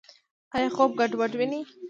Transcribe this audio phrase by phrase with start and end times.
[0.55, 1.61] ایا خوب ګډوډ وینئ؟